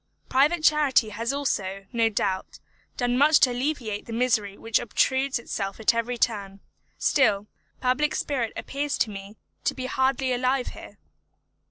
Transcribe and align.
Private 0.29 0.63
charity 0.63 1.09
has 1.09 1.31
also, 1.31 1.85
no 1.93 2.09
doubt, 2.09 2.57
done 2.97 3.19
much 3.19 3.39
to 3.41 3.51
alleviate 3.51 4.07
the 4.07 4.13
misery 4.13 4.57
which 4.57 4.79
obtrudes 4.79 5.37
itself 5.37 5.79
at 5.79 5.93
every 5.93 6.17
turn; 6.17 6.59
still, 6.97 7.45
public 7.81 8.15
spirit 8.15 8.51
appears 8.55 8.97
to 8.97 9.11
me 9.11 9.37
to 9.63 9.75
be 9.75 9.85
hardly 9.85 10.33
alive 10.33 10.69
here. 10.69 10.97